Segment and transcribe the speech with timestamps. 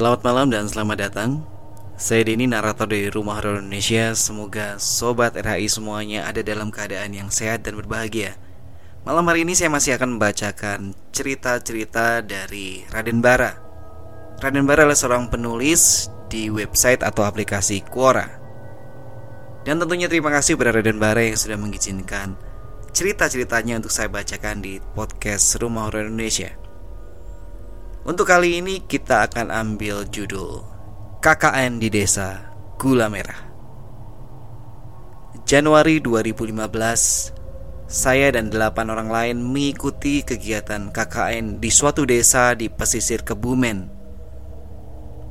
[0.00, 1.44] Selamat malam dan selamat datang.
[2.00, 4.16] Saya Denny, narator dari Rumah Horor Indonesia.
[4.16, 8.32] Semoga Sobat RHI semuanya ada dalam keadaan yang sehat dan berbahagia.
[9.04, 13.60] Malam hari ini saya masih akan membacakan cerita-cerita dari Raden Bara.
[14.40, 18.40] Raden Bara adalah seorang penulis di website atau aplikasi Quora.
[19.68, 22.40] Dan tentunya terima kasih kepada Raden Bara yang sudah mengizinkan
[22.96, 26.69] cerita-ceritanya untuk saya bacakan di podcast Rumah Horor Indonesia
[28.00, 30.64] untuk kali ini kita akan ambil judul
[31.20, 32.48] KKN di Desa
[32.80, 33.52] Gula Merah.
[35.44, 43.20] Januari 2015, saya dan delapan orang lain mengikuti kegiatan KKN di suatu desa di pesisir
[43.20, 43.92] Kebumen.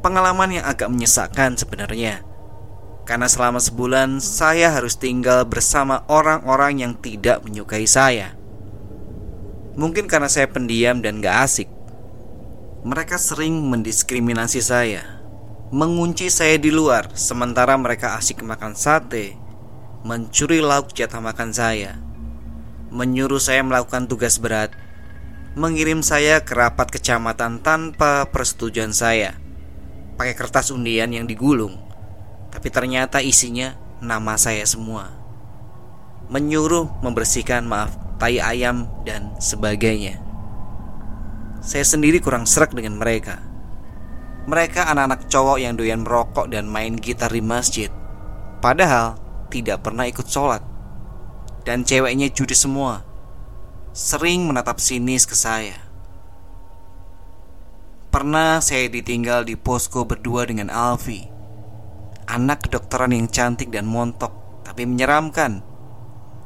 [0.05, 2.21] Pengalaman yang agak menyesakkan sebenarnya.
[3.07, 8.37] Karena selama sebulan saya harus tinggal bersama orang-orang yang tidak menyukai saya.
[9.73, 11.78] Mungkin karena saya pendiam dan gak asik
[12.79, 15.03] mereka sering mendiskriminasi saya,
[15.67, 19.35] mengunci saya di luar, sementara mereka asik makan sate,
[20.07, 21.99] mencuri lauk jatah makan saya,
[22.87, 24.71] menyuruh saya melakukan tugas berat,
[25.59, 29.35] mengirim saya ke rapat kecamatan tanpa persetujuan saya,
[30.15, 31.75] pakai kertas undian yang digulung,
[32.47, 35.11] tapi ternyata isinya nama saya semua,
[36.31, 37.91] menyuruh membersihkan maaf
[38.23, 40.28] tai ayam dan sebagainya.
[41.59, 43.43] Saya sendiri kurang serak dengan mereka.
[44.47, 47.91] Mereka anak-anak cowok yang doyan merokok dan main gitar di masjid.
[48.63, 49.19] Padahal
[49.51, 50.63] tidak pernah ikut sholat.
[51.67, 53.03] Dan ceweknya judi semua.
[53.91, 55.75] Sering menatap sinis ke saya.
[58.09, 61.27] Pernah saya ditinggal di posko berdua dengan Alfi.
[62.25, 65.61] Anak kedokteran yang cantik dan montok, tapi menyeramkan.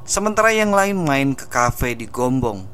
[0.03, 2.72] Sementara yang lain main ke kafe di Gombong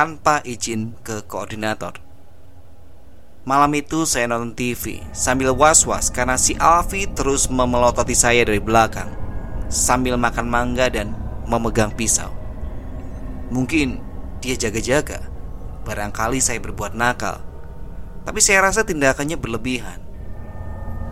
[0.00, 2.00] tanpa izin ke koordinator.
[3.44, 9.12] Malam itu saya nonton TV sambil was-was karena si Alfi terus memelototi saya dari belakang
[9.68, 11.12] sambil makan mangga dan
[11.44, 12.32] memegang pisau.
[13.52, 14.00] Mungkin
[14.40, 15.20] dia jaga-jaga,
[15.84, 17.44] barangkali saya berbuat nakal,
[18.24, 20.00] tapi saya rasa tindakannya berlebihan.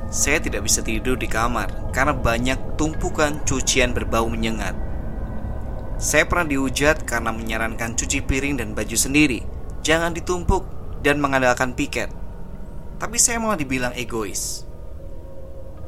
[0.09, 4.88] Saya tidak bisa tidur di kamar karena banyak tumpukan cucian berbau menyengat
[5.99, 9.43] saya pernah dihujat karena menyarankan cuci piring dan baju sendiri,
[9.83, 10.63] jangan ditumpuk
[11.03, 12.07] dan mengandalkan piket.
[13.03, 14.63] Tapi saya malah dibilang egois.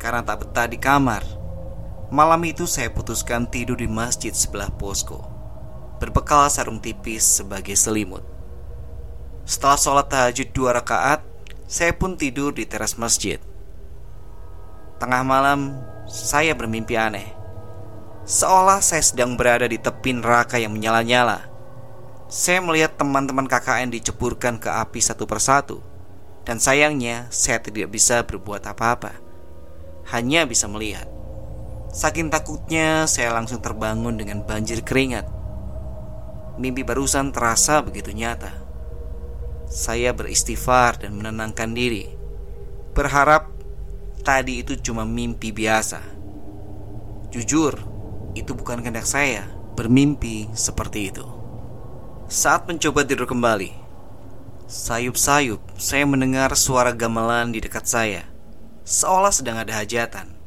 [0.03, 1.23] Karena tak betah di kamar,
[2.11, 5.23] malam itu saya putuskan tidur di masjid sebelah posko,
[6.03, 8.27] berbekal sarung tipis sebagai selimut.
[9.47, 11.23] Setelah sholat tahajud dua rakaat,
[11.71, 13.39] saya pun tidur di teras masjid.
[14.99, 15.79] Tengah malam,
[16.11, 17.40] saya bermimpi aneh
[18.29, 21.49] Seolah saya sedang berada di tepi neraka yang menyala-nyala.
[22.31, 25.81] Saya melihat teman-teman KKN diceburkan ke api satu persatu.
[26.45, 29.19] Dan sayangnya saya tidak bisa berbuat apa-apa.
[30.13, 31.09] Hanya bisa melihat.
[31.91, 35.27] Saking takutnya saya langsung terbangun dengan banjir keringat.
[36.55, 38.53] Mimpi barusan terasa begitu nyata.
[39.67, 42.07] Saya beristighfar dan menenangkan diri.
[42.95, 43.51] Berharap
[44.23, 45.99] tadi itu cuma mimpi biasa.
[47.35, 47.90] Jujur,
[48.35, 51.27] itu bukan kehendak saya bermimpi seperti itu.
[52.31, 53.75] Saat mencoba tidur kembali,
[54.71, 58.23] sayup-sayup saya mendengar suara gamelan di dekat saya,
[58.87, 60.39] seolah sedang ada hajatan.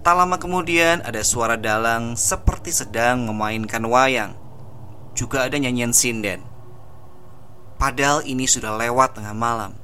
[0.00, 4.32] Tak lama kemudian ada suara dalang seperti sedang memainkan wayang.
[5.12, 6.40] Juga ada nyanyian sinden.
[7.76, 9.76] Padahal ini sudah lewat tengah malam.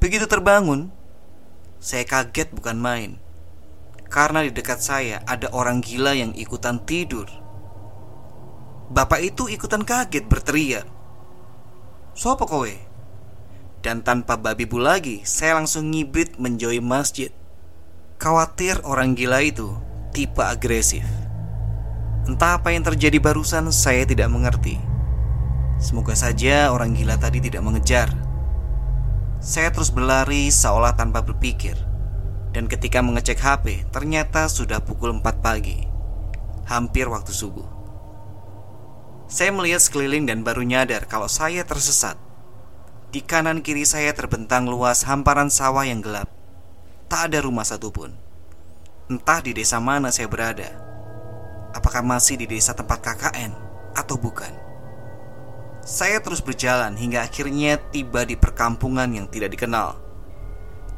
[0.00, 0.88] Begitu terbangun,
[1.76, 3.20] saya kaget bukan main
[4.10, 7.30] karena di dekat saya ada orang gila yang ikutan tidur.
[8.90, 10.82] Bapak itu ikutan kaget berteriak.
[12.18, 12.74] Sopo kowe?
[13.80, 17.30] Dan tanpa babi bu lagi, saya langsung ngibrit menjauhi masjid.
[18.18, 19.72] Khawatir orang gila itu
[20.10, 21.06] tipe agresif.
[22.26, 24.76] Entah apa yang terjadi barusan, saya tidak mengerti.
[25.80, 28.12] Semoga saja orang gila tadi tidak mengejar.
[29.40, 31.89] Saya terus berlari seolah tanpa berpikir.
[32.60, 35.80] Dan ketika mengecek HP, ternyata sudah pukul 4 pagi.
[36.68, 37.64] Hampir waktu subuh.
[39.32, 42.20] Saya melihat sekeliling dan baru nyadar kalau saya tersesat.
[43.16, 46.28] Di kanan kiri saya terbentang luas hamparan sawah yang gelap.
[47.08, 48.12] Tak ada rumah satupun.
[49.08, 50.68] Entah di desa mana saya berada.
[51.72, 53.56] Apakah masih di desa tempat KKN
[53.96, 54.52] atau bukan?
[55.80, 60.09] Saya terus berjalan hingga akhirnya tiba di perkampungan yang tidak dikenal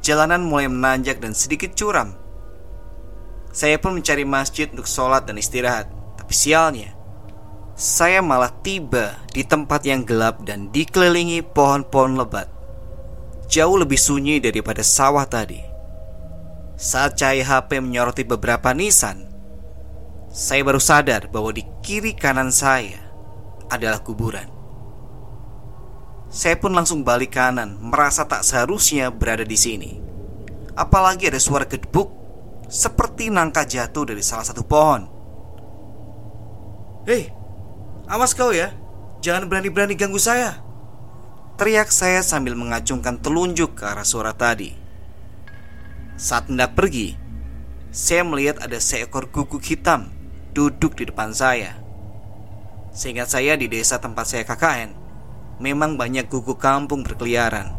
[0.02, 2.18] Jalanan mulai menanjak dan sedikit curam.
[3.54, 5.86] Saya pun mencari masjid untuk sholat dan istirahat.
[6.18, 6.90] Tapi sialnya,
[7.78, 12.50] saya malah tiba di tempat yang gelap dan dikelilingi pohon-pohon lebat.
[13.52, 15.60] jauh lebih sunyi daripada sawah tadi.
[16.80, 19.28] Saat cahaya HP menyoroti beberapa nisan,
[20.32, 22.96] saya baru sadar bahwa di kiri kanan saya
[23.68, 24.51] adalah kuburan.
[26.32, 30.00] Saya pun langsung balik kanan, merasa tak seharusnya berada di sini.
[30.72, 32.08] Apalagi ada suara gedebuk
[32.72, 35.04] seperti nangka jatuh dari salah satu pohon.
[37.04, 37.28] Hei,
[38.08, 38.72] awas kau ya,
[39.20, 40.56] jangan berani-berani ganggu saya.
[41.60, 44.72] Teriak saya sambil mengacungkan telunjuk ke arah suara tadi.
[46.16, 47.12] Saat hendak pergi,
[47.92, 50.08] saya melihat ada seekor guguk hitam
[50.56, 51.76] duduk di depan saya.
[52.88, 55.01] Seingat saya di desa tempat saya KKN,
[55.62, 57.70] memang banyak guguk kampung berkeliaran.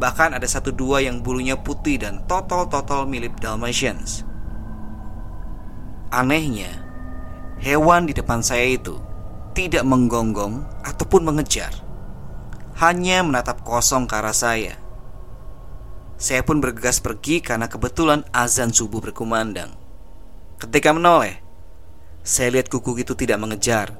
[0.00, 4.24] Bahkan ada satu dua yang bulunya putih dan total-total mirip Dalmatians.
[6.08, 6.80] Anehnya,
[7.60, 8.96] hewan di depan saya itu
[9.52, 11.76] tidak menggonggong ataupun mengejar.
[12.80, 14.80] Hanya menatap kosong ke arah saya.
[16.16, 19.76] Saya pun bergegas pergi karena kebetulan azan subuh berkumandang.
[20.56, 21.44] Ketika menoleh,
[22.24, 23.96] saya lihat kuku itu tidak mengejar,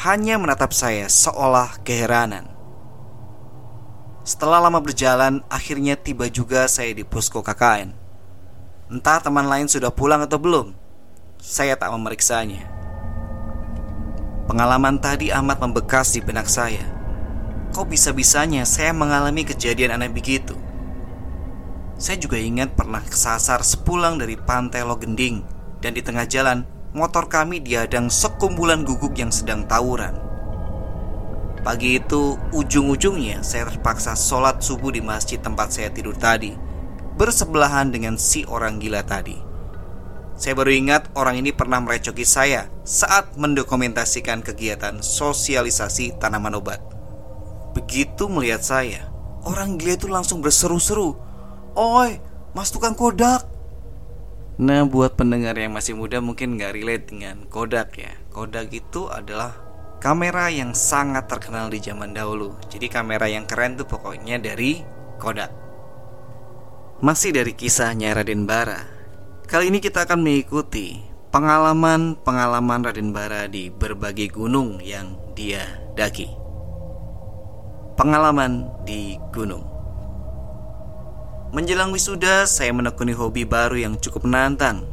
[0.00, 2.48] hanya menatap saya seolah keheranan.
[4.24, 7.92] Setelah lama berjalan, akhirnya tiba juga saya di posko KKN.
[8.88, 10.72] Entah teman lain sudah pulang atau belum,
[11.36, 12.64] saya tak memeriksanya.
[14.48, 16.80] Pengalaman tadi amat membekas di benak saya.
[17.76, 20.56] Kok bisa-bisanya saya mengalami kejadian aneh begitu?
[22.00, 25.44] Saya juga ingat pernah kesasar sepulang dari pantai Logending
[25.84, 30.18] dan di tengah jalan motor kami diadang sekumpulan guguk yang sedang tawuran.
[31.60, 36.56] Pagi itu, ujung-ujungnya saya terpaksa sholat subuh di masjid tempat saya tidur tadi,
[37.20, 39.36] bersebelahan dengan si orang gila tadi.
[40.40, 46.80] Saya baru ingat orang ini pernah merecoki saya saat mendokumentasikan kegiatan sosialisasi tanaman obat.
[47.76, 49.12] Begitu melihat saya,
[49.44, 51.12] orang gila itu langsung berseru-seru,
[51.76, 52.24] "Oi,
[52.56, 53.49] mas tukang kodak!"
[54.60, 58.12] Nah, buat pendengar yang masih muda mungkin nggak relate dengan Kodak ya.
[58.28, 59.56] Kodak itu adalah
[60.04, 62.60] kamera yang sangat terkenal di zaman dahulu.
[62.68, 64.84] Jadi kamera yang keren tuh pokoknya dari
[65.16, 65.48] Kodak.
[67.00, 68.84] Masih dari kisahnya Raden Bara.
[69.48, 75.64] Kali ini kita akan mengikuti pengalaman-pengalaman Raden Bara di berbagai gunung yang dia
[75.96, 76.28] daki.
[77.96, 79.69] Pengalaman di gunung.
[81.50, 84.86] Menjelang wisuda, saya menekuni hobi baru yang cukup menantang,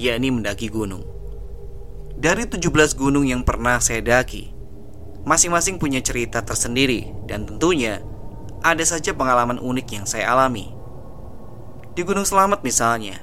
[0.00, 1.04] yakni mendaki gunung.
[2.16, 4.48] Dari 17 gunung yang pernah saya daki,
[5.28, 8.00] masing-masing punya cerita tersendiri dan tentunya
[8.64, 10.72] ada saja pengalaman unik yang saya alami.
[11.92, 13.20] Di Gunung Selamat misalnya,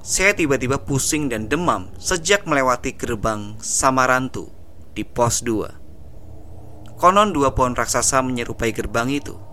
[0.00, 4.48] saya tiba-tiba pusing dan demam sejak melewati gerbang Samarantu
[4.96, 6.96] di pos 2.
[6.96, 9.51] Konon dua pohon raksasa menyerupai gerbang itu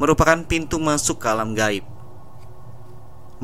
[0.00, 1.84] merupakan pintu masuk ke alam gaib.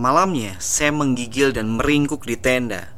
[0.01, 2.97] Malamnya, saya menggigil dan meringkuk di tenda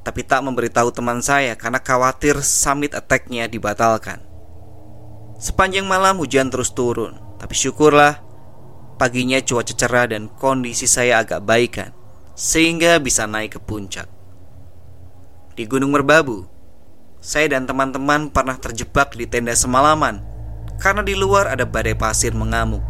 [0.00, 4.24] tapi tak memberitahu teman saya karena khawatir summit attack-nya dibatalkan.
[5.40, 8.20] Sepanjang malam hujan terus turun, tapi syukurlah
[9.00, 11.92] paginya cuaca cerah dan kondisi saya agak baikan
[12.36, 14.08] sehingga bisa naik ke puncak.
[15.56, 16.48] Di Gunung Merbabu,
[17.20, 20.24] saya dan teman-teman pernah terjebak di tenda semalaman
[20.80, 22.80] karena di luar ada badai pasir mengamuk.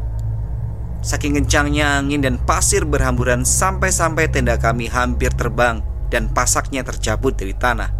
[1.02, 7.52] Saking kencangnya angin dan pasir berhamburan sampai-sampai tenda kami hampir terbang dan pasaknya tercabut dari
[7.52, 7.90] tanah.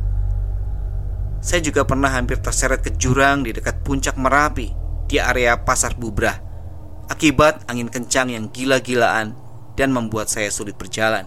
[1.43, 4.71] Saya juga pernah hampir terseret ke jurang di dekat puncak Merapi
[5.11, 6.39] di area Pasar Bubrah
[7.11, 9.35] akibat angin kencang yang gila-gilaan
[9.75, 11.27] dan membuat saya sulit berjalan.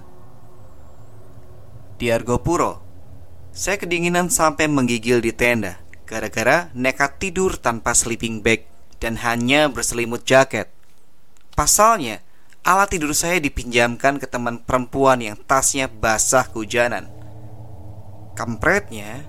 [2.00, 2.79] Di Argopuro,
[3.51, 8.68] saya kedinginan sampai menggigil di tenda gara-gara nekat tidur tanpa sleeping bag
[9.02, 10.72] dan hanya berselimut jaket.
[11.54, 12.24] Pasalnya,
[12.64, 17.12] Alat tidur saya dipinjamkan ke teman perempuan yang tasnya basah kehujanan.
[18.40, 19.28] Kampretnya,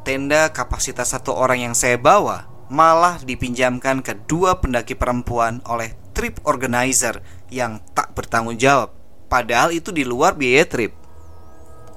[0.00, 6.40] tenda kapasitas satu orang yang saya bawa malah dipinjamkan ke dua pendaki perempuan oleh trip
[6.48, 7.20] organizer
[7.52, 8.96] yang tak bertanggung jawab.
[9.28, 10.96] Padahal itu di luar biaya trip.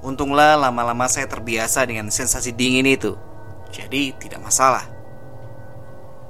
[0.04, 3.16] Untunglah lama-lama saya terbiasa dengan sensasi dingin itu.
[3.74, 4.86] Jadi tidak masalah.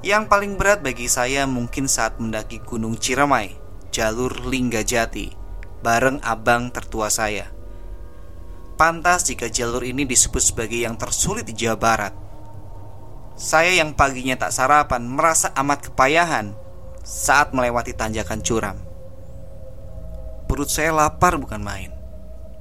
[0.01, 3.53] Yang paling berat bagi saya mungkin saat mendaki Gunung Ciremai
[3.93, 5.29] jalur Linggajati
[5.85, 7.53] bareng abang tertua saya.
[8.75, 12.13] Pantas jika jalur ini disebut sebagai yang tersulit di Jawa Barat.
[13.37, 16.57] Saya yang paginya tak sarapan merasa amat kepayahan
[17.05, 18.77] saat melewati tanjakan curam.
[20.49, 21.93] Perut saya lapar bukan main.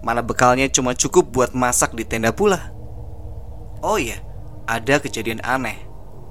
[0.04, 2.70] Mana bekalnya cuma cukup buat masak di tenda pula.
[3.80, 4.20] Oh iya,
[4.64, 5.76] ada kejadian aneh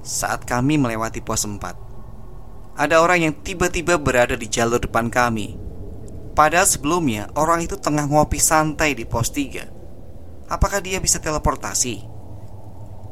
[0.04, 1.60] saat kami melewati pos 4.
[2.74, 5.54] ada orang yang tiba-tiba berada di jalur depan kami.
[6.34, 10.50] Padahal sebelumnya orang itu tengah ngopi santai di pos 3.
[10.50, 12.02] Apakah dia bisa teleportasi?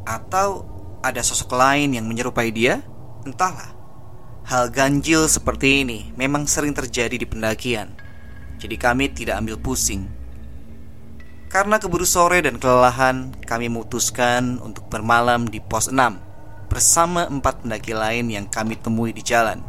[0.02, 0.66] Atau
[1.02, 2.82] ada sosok lain yang menyerupai dia?
[3.22, 3.70] Entahlah.
[4.42, 7.94] Hal ganjil seperti ini memang sering terjadi di pendakian.
[8.58, 10.21] Jadi kami tidak ambil pusing.
[11.52, 16.16] Karena keburu sore dan kelelahan, kami memutuskan untuk bermalam di pos 6
[16.72, 19.60] bersama empat pendaki lain yang kami temui di jalan.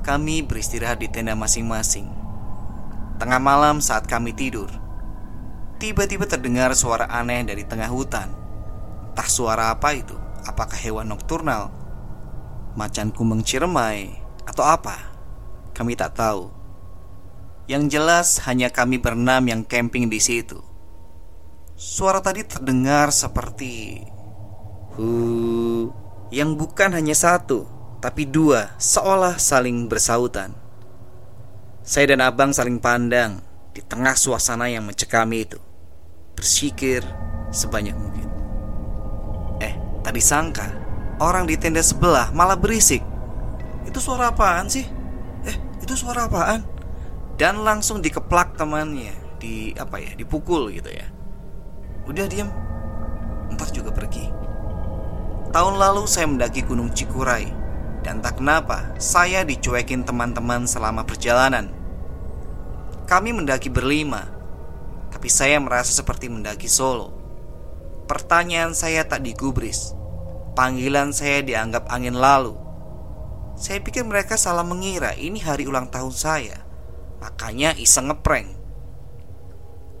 [0.00, 2.08] Kami beristirahat di tenda masing-masing.
[3.20, 4.72] Tengah malam saat kami tidur,
[5.76, 8.32] tiba-tiba terdengar suara aneh dari tengah hutan.
[9.12, 10.16] Entah suara apa itu,
[10.48, 11.68] apakah hewan nokturnal,
[12.72, 14.16] macan kumbang ciremai,
[14.48, 14.96] atau apa?
[15.76, 16.55] Kami tak tahu.
[17.66, 20.62] Yang jelas hanya kami berenam yang camping di situ.
[21.74, 24.00] Suara tadi terdengar seperti
[24.96, 25.92] Hu
[26.32, 27.68] yang bukan hanya satu,
[28.00, 30.56] tapi dua, seolah saling bersautan.
[31.84, 33.44] Saya dan abang saling pandang
[33.76, 35.60] di tengah suasana yang mencekam itu,
[36.32, 37.04] bersikir
[37.52, 38.26] sebanyak mungkin.
[39.60, 40.66] Eh, tadi sangka
[41.20, 43.04] orang di tenda sebelah malah berisik.
[43.86, 44.86] Itu suara apaan sih?
[45.46, 46.75] Eh, itu suara apaan?
[47.36, 51.04] Dan langsung dikeplak temannya, di apa ya, dipukul gitu ya.
[52.08, 52.48] Udah diam,
[53.52, 54.24] entar juga pergi.
[55.52, 57.68] Tahun lalu saya mendaki Gunung Cikuray.
[58.00, 61.68] Dan tak kenapa saya dicuekin teman-teman selama perjalanan.
[63.04, 64.24] Kami mendaki berlima.
[65.12, 67.12] Tapi saya merasa seperti mendaki solo.
[68.06, 69.92] Pertanyaan saya tak digubris.
[70.54, 72.54] Panggilan saya dianggap angin lalu.
[73.58, 76.65] Saya pikir mereka salah mengira ini hari ulang tahun saya
[77.20, 78.56] Makanya iseng ngeprank.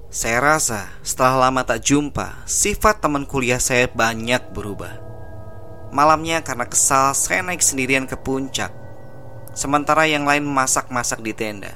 [0.06, 5.02] Saya rasa setelah lama tak jumpa Sifat teman kuliah saya banyak berubah.
[5.92, 8.72] Malamnya karena kesal saya naik sendirian ke puncak.
[9.56, 11.72] Sementara yang lain masak-masak di tenda.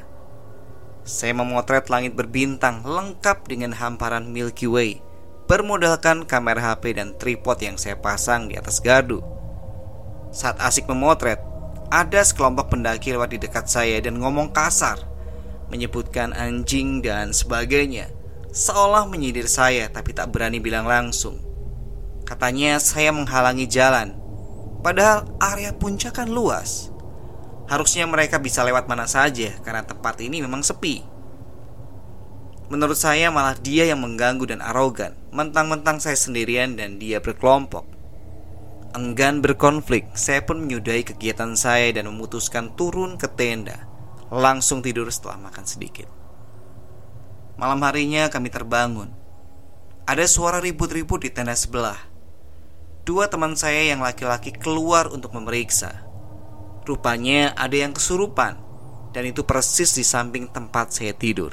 [1.01, 5.01] Saya memotret langit berbintang lengkap dengan hamparan Milky Way
[5.49, 9.25] Bermodalkan kamera HP dan tripod yang saya pasang di atas gardu
[10.31, 11.43] Saat asik memotret
[11.91, 15.10] Ada sekelompok pendaki lewat di dekat saya dan ngomong kasar
[15.71, 18.11] Menyebutkan anjing dan sebagainya.
[18.51, 21.39] Seolah menyindir saya tapi tak berani bilang langsung.
[22.27, 24.21] Katanya saya menghalangi jalan
[24.81, 26.89] Padahal area puncak kan luas.
[27.69, 31.05] Harusnya mereka bisa lewat mana saja Karena tempat ini memang sepi.
[32.73, 35.13] Menurut saya malah dia yang mengganggu dan arogan.
[35.37, 37.85] Mentang-mentang saya sendirian dan dia berkelompok.
[38.97, 43.90] Enggan berkonflik Saya pun menyudahi kegiatan saya Dan memutuskan turun ke tenda
[44.31, 46.07] Langsung tidur setelah makan sedikit
[47.59, 49.11] Malam harinya kami terbangun
[50.07, 52.11] Ada suara ribut-ribut di tenda sebelah
[53.11, 56.07] dua teman saya yang laki-laki keluar untuk memeriksa.
[56.87, 58.55] Rupanya ada yang kesurupan,
[59.11, 61.51] dan itu persis di samping tempat saya tidur.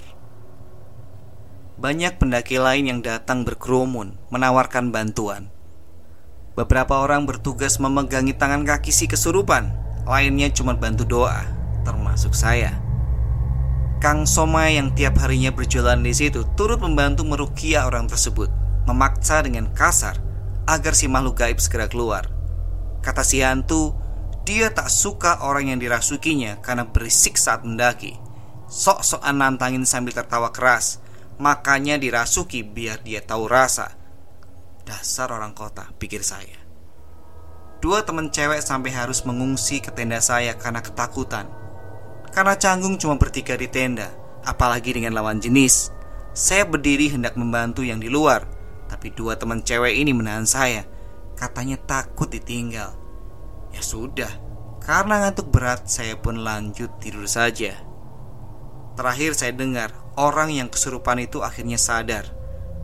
[1.81, 5.49] Banyak pendaki lain yang datang berkerumun, menawarkan bantuan.
[6.53, 9.73] Beberapa orang bertugas memegangi tangan kaki si kesurupan,
[10.05, 11.41] lainnya cuma bantu doa,
[11.87, 12.75] termasuk saya.
[14.03, 18.51] Kang Soma yang tiap harinya berjualan di situ turut membantu merukia orang tersebut,
[18.83, 20.19] memaksa dengan kasar
[20.67, 22.27] agar si makhluk gaib segera keluar.
[22.99, 23.95] Kata si hantu,
[24.43, 28.19] dia tak suka orang yang dirasukinya karena berisik saat mendaki.
[28.67, 30.99] Sok-sokan nantangin sambil tertawa keras,
[31.39, 33.95] makanya dirasuki biar dia tahu rasa.
[34.83, 36.59] Dasar orang kota, pikir saya.
[37.77, 41.66] Dua teman cewek sampai harus mengungsi ke tenda saya karena ketakutan.
[42.37, 44.13] Karena canggung cuma bertiga di tenda,
[44.45, 45.89] apalagi dengan lawan jenis.
[46.37, 48.45] Saya berdiri hendak membantu yang di luar,
[48.85, 50.85] tapi dua teman cewek ini menahan saya.
[51.33, 52.93] Katanya takut ditinggal.
[53.73, 54.29] Ya sudah
[54.85, 57.73] Karena ngantuk berat saya pun lanjut tidur saja.
[58.93, 62.29] Terakhir saya dengar Orang yang kesurupan itu akhirnya sadar.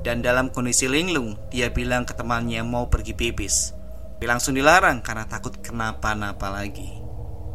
[0.01, 3.77] Dan dalam kondisi linglung Dia bilang ke temannya mau pergi pipis.
[4.17, 7.02] Langsung dilarang karena takut kenapa-napa lagi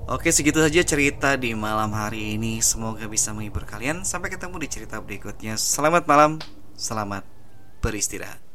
[0.08, 2.64] Oke segitu saja cerita di malam hari ini.
[2.64, 4.08] Semoga bisa menghibur kalian.
[4.08, 5.60] Sampai ketemu di cerita berikutnya.
[5.60, 6.40] Selamat malam
[6.80, 7.28] Selamat
[7.84, 8.47] beristirahat.